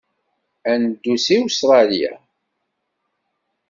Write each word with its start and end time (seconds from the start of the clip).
Ad 0.71 0.77
neddu 0.81 1.15
seg 1.25 1.37
Ustṛalya. 1.47 2.13